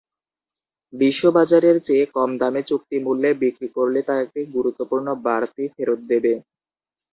[0.93, 6.33] বিশ্ববাজারের চেয়ে কম দামে চুক্তিমূল্যে বিক্রি করলে তা একটি গুরুত্বপূর্ণ বাড়তি ফেরত দেবে।